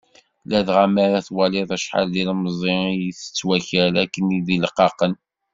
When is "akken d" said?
4.03-4.47